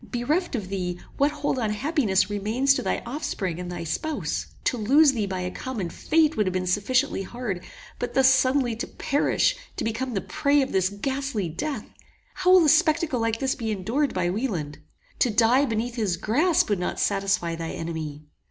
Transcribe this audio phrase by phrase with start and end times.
[0.03, 4.47] Bereft of thee, what hold on happiness remains to thy offspring and thy spouse?
[4.63, 7.63] To lose thee by a common fate would have been sufficiently hard;
[7.99, 11.85] but thus suddenly to perish to become the prey of this ghastly death!
[12.33, 14.79] How will a spectacle like this be endured by Wieland?
[15.19, 18.25] To die beneath his grasp would not satisfy thy enemy.